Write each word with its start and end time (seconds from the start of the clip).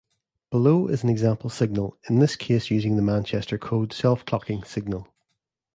Below 0.49 0.87
is 0.87 1.03
an 1.03 1.09
example 1.09 1.51
signal, 1.51 1.95
in 2.09 2.17
this 2.17 2.35
case 2.35 2.71
using 2.71 2.95
the 2.95 3.03
Manchester 3.03 3.59
code 3.59 3.93
self-clocking 3.93 4.65
signal. 4.65 5.07